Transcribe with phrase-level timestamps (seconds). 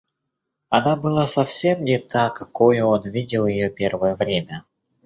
[0.69, 4.65] Она была совсем не та, какою он видел ее первое время.